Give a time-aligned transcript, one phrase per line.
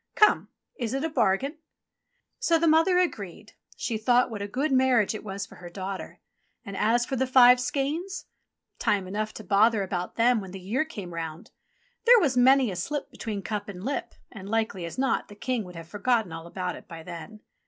[0.15, 0.47] Come!
[0.79, 1.59] is it a bargain ?'*
[2.39, 3.53] So the mother agreed.
[3.77, 6.21] She thought what a grand mar riage it was for her daughter.
[6.65, 8.25] And as for the five skeins?
[8.79, 11.51] Time enough to bother about them when the year came round.
[12.05, 15.63] There was many a slip between cup and lip, and, likely as not, the King
[15.65, 17.41] would have forgotten all about it by then.